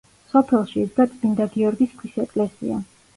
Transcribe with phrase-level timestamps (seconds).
[0.29, 2.79] სოფელში იდგა წმინდა გიორგის ქვის ეკლესია.